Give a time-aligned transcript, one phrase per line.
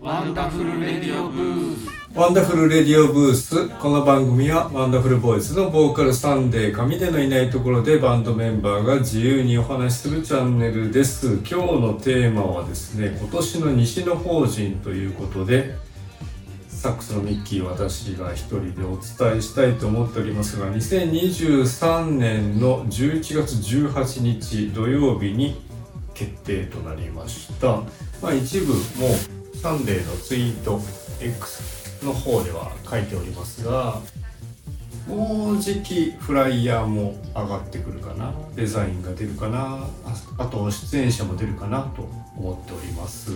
[0.00, 1.88] ワンダフルレディオブース。
[2.14, 3.68] ワンダフルレディオブース。
[3.80, 11.38] この番組はワンダフルボーイズのボーカルサンデー神でのいないところでバンドメンバーが自由にお話しするチャンネルです。
[11.38, 15.74] 今日のテーマはですね今年の西の法人ということで
[16.68, 25.60] サックスのミッキー私が一人でお伝えしたいと思っておりますが2023年の11月18日土曜日に
[26.14, 27.82] 決定となりました。
[28.22, 30.80] まあ一部もうサンデーのツイート
[31.20, 34.00] X の方では書いておりますが
[35.08, 39.84] もうじきフライヤーも上がってくるかなデザインが出るかな
[40.38, 42.02] あと出演者も出るかなと
[42.36, 43.32] 思っております。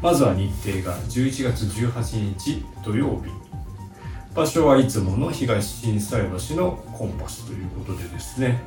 [0.00, 3.30] まずは日程が11月18日土曜日。
[4.34, 8.58] 場所はいつもの東心斎橋のコンパスということでですね。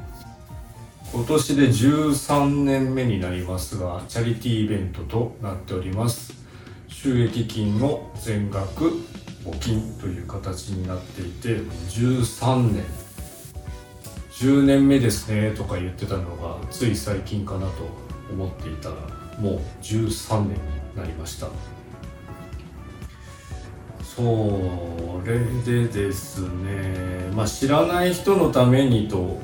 [1.12, 6.45] 今年で13年目になりますがチャリティーイベントとなっております。
[7.04, 8.86] 収益金を全額
[9.44, 11.58] 募金という形になっていて
[11.90, 12.84] 13年。
[14.32, 17.74] 10年目ですねとか言ってたのがつい最近かなと
[18.32, 18.96] 思っていたら
[19.40, 20.58] もう13年に
[20.96, 21.48] なりました。
[24.04, 29.42] それでですねまあ知らない人のためにと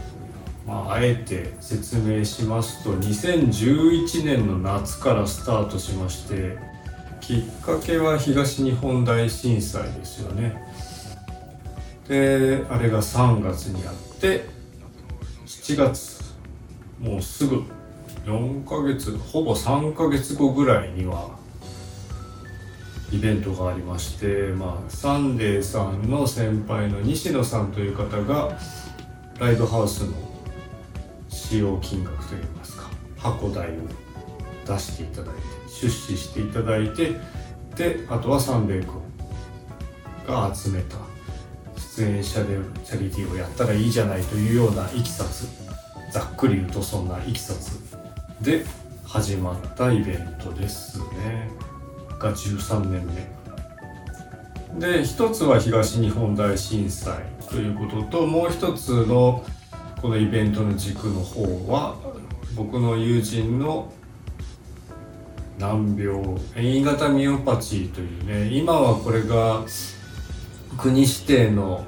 [0.65, 6.57] まあ、あえて説明しますと2011年の夏からスタートしまして
[7.21, 10.61] きっかけは東日本大震災ですよね。
[12.07, 14.45] であれが3月にあって
[15.45, 16.21] 7月
[16.99, 17.63] もうすぐ
[18.25, 21.29] 4ヶ月ほぼ3ヶ月後ぐらいには
[23.13, 28.57] イベントがありましてまあサンデーさんの先輩の西野さんという方が
[29.39, 30.13] ライブハウスの
[31.29, 34.10] 使用金額といいますか箱代を
[34.65, 35.41] 出していただいて
[35.81, 37.15] 出資していただいて
[37.75, 39.01] であとはサンデー君
[40.27, 40.97] が集めた
[41.75, 45.47] 出演者でチャリティーをやったらいいじゃないというようないきさつ
[46.11, 47.79] ざっくり言うとそんないきさつ
[48.43, 48.65] で
[49.05, 51.49] 始まったイベントですね。
[52.17, 54.79] が13年目。
[54.79, 59.43] で一つは東日本大震災ということともう一つの
[60.01, 61.97] このイベントの軸の方は
[62.55, 63.91] 僕の友人の
[65.59, 66.21] 難病。
[66.53, 69.63] 変異型ミオパチーというね今はこれが
[70.77, 71.85] 国指定の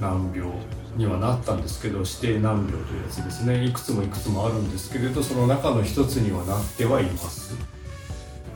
[0.00, 0.50] 難病
[0.96, 3.64] にはなったんですけど指定難病というやつですね。
[3.64, 7.56] いくつもいくつもあるんですけれどその中の一つにはなってはいます。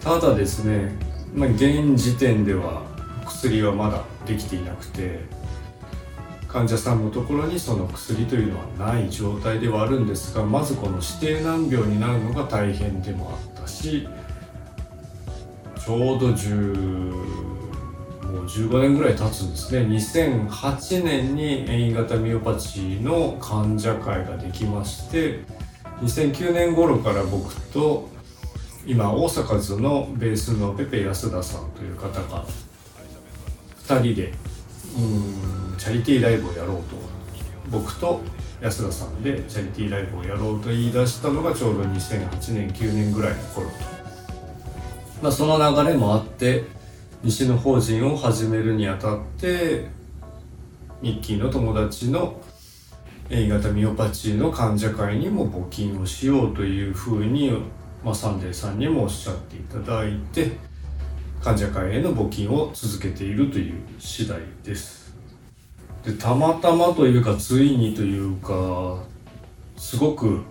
[0.00, 0.96] ただですね、
[1.34, 2.82] まあ、現時点では
[3.24, 5.20] 薬はまだできていなくて
[6.48, 14.06] 患者さんのところにその薬というのはない状態ではあるんですがまずこの指定難病になるのが大変でもあったし
[15.84, 16.76] ちょうど10
[18.32, 19.80] もう15年ぐらい経つんですね。
[19.80, 25.40] 2008年に変異型ミオパチーの患者会ができまして
[26.00, 28.08] 2009年頃から僕と
[28.86, 32.44] 今大阪図のベースのペペ安田さんという方が
[33.86, 34.32] 2人で
[34.96, 37.12] うんチャリティーライブをやろうと。
[37.70, 38.20] 僕と
[38.60, 43.74] 安田さんでチャリティーライブをやろうと言い出したのがちょうど2008年9年ぐらいの頃と、
[45.22, 46.64] まあ、その流れもあって
[47.22, 49.86] 西の法人を始めるにあたって
[51.00, 52.40] ミッキーの友達の
[53.30, 57.52] A 型ミオパチーの患者会にも募金をしようというふうに、
[58.04, 60.56] まあ、サンデーさんにもおっしゃっていただいて
[61.40, 65.14] 患者会への募金を続けているという次第です。
[66.04, 69.04] でたまたまというかついにというか
[69.76, 70.42] すごく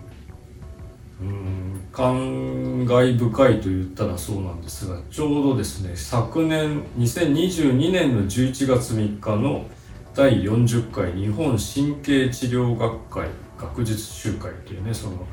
[1.22, 1.62] うん。
[1.92, 9.66] 感慨深いと言ったらそうなんですがちょうどですね昨年2022年の11月3日の
[10.14, 13.28] 第40回日本神経治療学会
[13.58, 15.26] 学術集会というねその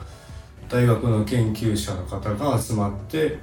[0.67, 3.39] 大学の研究者の方が集まって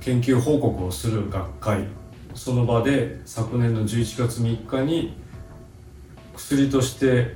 [0.00, 1.86] 研究報告をする学会。
[2.34, 5.16] その場で昨年の11月3日に
[6.36, 7.34] 薬として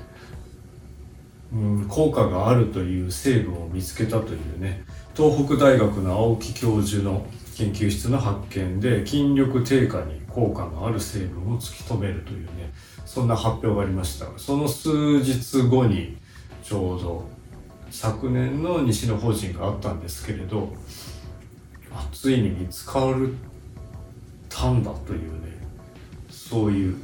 [1.53, 4.85] うん、効果があるという成分を見つけたというね。
[5.17, 7.27] 東北大学の青木教授の
[7.57, 12.73] 研究室の発見で筋力低下に効果のある成分を突き止めるというね。
[13.11, 16.17] そんな発表がありましたその数日後に
[16.63, 17.29] ちょうど
[17.91, 20.73] 昨年の西の法人があったんですけれど
[22.13, 23.35] ついに見つかる
[24.49, 25.59] たんだというね
[26.31, 26.97] そういう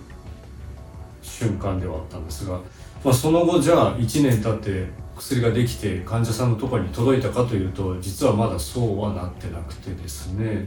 [1.22, 2.60] 瞬間ではあったんですが
[3.06, 10.66] まあ、その後じゃあ1年経って薬ができて患者さんのところに届いたかというと実はまだそうはなってなくてですね。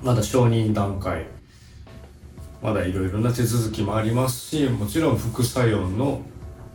[0.00, 1.26] まだ承認段階。
[2.62, 6.22] まだいろいろな手続きもありますしもちろん副作用の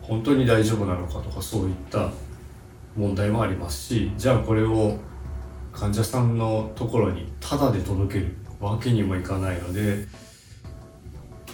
[0.02, 2.10] 本当に大丈夫なのかとかそういった
[2.98, 4.98] 問題もありますしじゃあこれを
[5.72, 10.06] 患者さんのところにタダで届けるわけにもいかないので、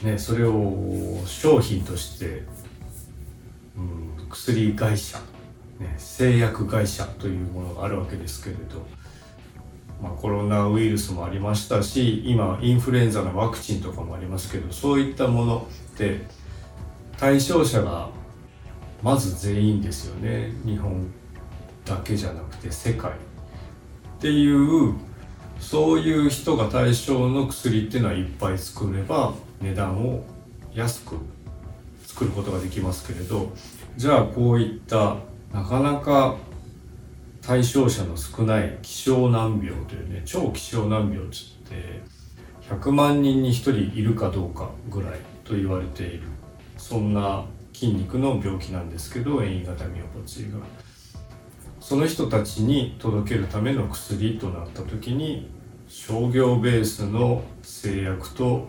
[0.02, 2.42] ね、それを商品として、
[4.18, 5.18] うん、薬会社、
[5.78, 8.86] ね、製薬会社というものがあるわけですけれど、
[10.02, 16.20] まあ、コロナウイルスもありましたし今インフルエンザのワクチンとかもありますけどそういったものって
[17.18, 18.10] 対象者が
[19.02, 20.52] まず全員ですよね。
[20.64, 21.10] 日本
[21.84, 23.14] だけじゃなくて世界っ
[24.20, 24.94] ていう
[25.58, 30.24] そういう人が対象の薬っていうのはいっぱい作れば値段を
[30.74, 31.16] 安く
[32.10, 33.52] 作ることができますけれど
[33.96, 35.16] じゃあこういった
[35.52, 36.36] なかなか
[37.40, 42.00] 対象者の少ない希少難病というね超希少難病っつって
[42.68, 43.52] 100万人に1
[43.92, 45.12] 人いるかどうかぐらい
[45.44, 46.22] と言われている
[46.76, 50.58] そんな筋肉の病気なんですけど遠位型ミオパチーが。
[51.80, 55.50] その人たちに届けるための薬となった時に
[55.88, 58.68] 商業ベースの制約と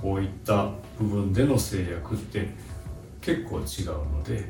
[0.00, 2.48] こういった部分での制約って
[3.26, 4.44] 結構違うので、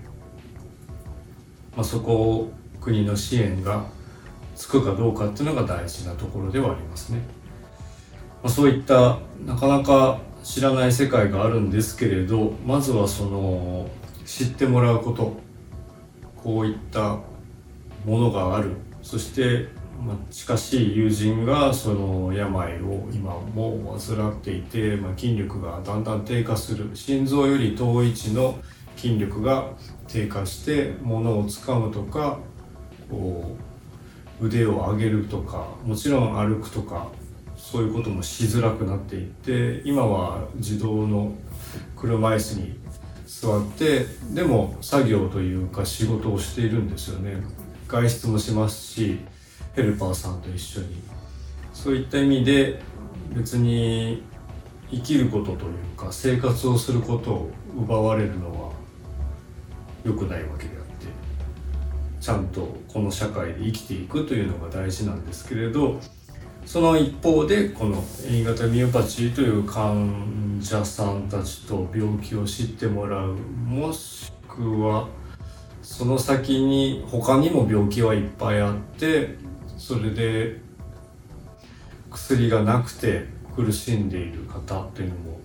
[1.74, 3.86] まあ、そこを国の支援が
[4.54, 7.20] つくかどうかっていうのが大事なところではありますね。
[8.42, 13.88] まあ、そういったなかなか知らない世界があるんですけれどまずはその
[14.26, 15.40] 知ってもらうこと
[16.36, 17.18] こういった
[18.04, 19.68] ものがあるそして、
[20.00, 26.90] まあ、近しい友人がその病を今も患っていて、まあ、筋力がだんだん低下する。
[26.94, 28.58] 心臓より遠い位置の
[28.96, 29.70] 筋力が
[30.08, 32.38] 低下して物をつかむとか
[33.10, 33.56] こ
[34.40, 37.08] う腕を上げるとかもちろん歩くとか
[37.56, 41.32] そういうこともしづらくなっていって今は自動の
[41.96, 42.78] 車椅子に
[43.26, 47.42] 座ってでも作業というか仕事をしているんですよね。
[47.88, 49.18] 外出もしますし
[49.76, 51.02] ヘルパーさんと一緒に。
[51.72, 52.80] そういった意味で
[53.34, 54.22] 別に
[54.90, 58.72] 生きることというか生活をすることを奪われるのは
[60.04, 61.06] 良くないわけであって
[62.20, 66.00] ちゃんとこの社会で生きていくというのが大事なんですけれど
[66.64, 75.08] その一方でこの A 型ミオパチーという患者さんたちと病気を知ってもらうもしくは
[75.82, 79.36] その先に他にも病気はいっぱいあって
[79.76, 80.60] それで
[82.10, 85.40] 薬がなくて苦しんでいる方っていうのも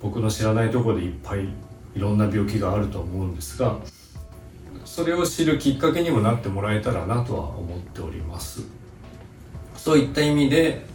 [0.00, 1.44] 僕の知らないとこでいっぱい
[1.94, 3.78] いろんな病気があると思うんですが
[4.84, 8.62] それを知るきっかけにもなってもらえたらなとは思っております。
[9.76, 10.86] そういった意味で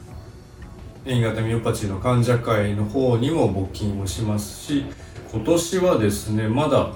[1.06, 4.86] A 型ミオパチーの患者会の方にも募金をしますし
[5.32, 6.92] 今年はですねまだ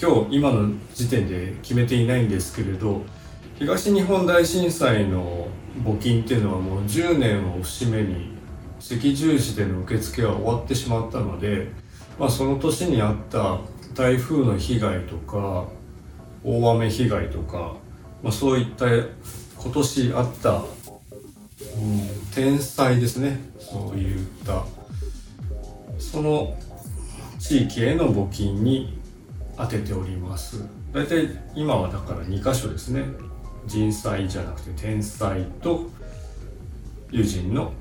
[0.00, 3.02] 今日今の時点で決めていないんですけれど
[3.58, 5.48] 東日本大震災の
[5.82, 8.30] 募金っていうのはもう10年を節目に
[8.78, 11.72] 赤十字での受付は終わってしまったので、
[12.20, 13.58] まあ、その年にあった
[13.96, 15.66] 台風の被害とか
[16.44, 17.74] 大雨被害とか、
[18.22, 20.62] まあ、そういった今年あった
[22.32, 23.40] 天才ですね。
[23.58, 24.64] そういった
[25.98, 26.56] その
[27.40, 29.00] 地域への募金に
[29.56, 30.64] 当てております。
[30.92, 33.02] 大体今はだから2箇所ですね。
[33.68, 35.86] 人災じゃなくて天才と
[37.10, 37.72] 友人の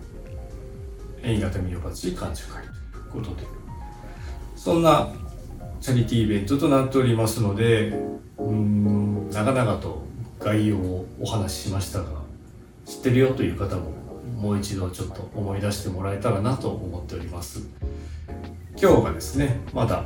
[1.23, 2.63] 遠型ミオパチ感受会
[3.11, 3.47] ということで
[4.55, 5.09] そんな
[5.81, 7.93] チャリティーイベントとなっておりますので
[8.37, 10.03] うん長々と
[10.39, 12.21] 概要をお話ししましたが
[12.85, 13.91] 知ってるよという方も
[14.35, 17.67] もう一度ちょっと思い出してもらえたらなと思っております。
[18.79, 20.05] 今日がですねまだ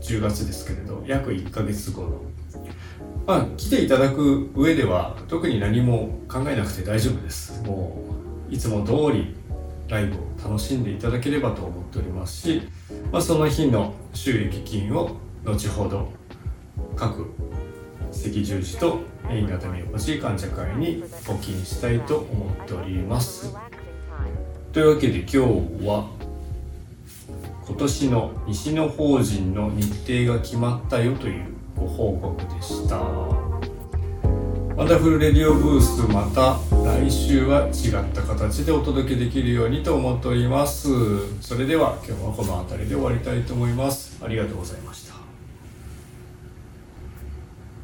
[0.00, 2.22] 10月ですけれど約1ヶ月後の
[3.28, 7.62] まあ来ていただく上では特に何も考えなくて大丈夫です。
[7.62, 8.02] も
[8.50, 9.36] ういつも通り
[9.86, 12.62] ライブを楽しんでいただければと思っておりますし、
[13.12, 15.10] まあ、その日の収益金を
[15.44, 16.08] 後ほど
[16.96, 17.30] 各
[18.10, 23.54] 赤十字とイン型見起こし患者会に募金したいと思っております。
[24.72, 25.38] というわけで今日
[25.86, 26.08] は
[27.66, 32.96] 今年の西の法人の日程が決まったよというご報告でした。
[34.78, 40.88] ワンダフルレディオブースまた来週は違った形でお届けできるようにと思っております。
[41.40, 44.16] それでは今日はこの辺りで終わりたいと思います。
[44.24, 45.07] ありがとうございました。